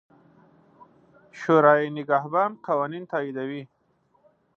[1.39, 3.63] شورای نګهبان قوانین تاییدوي.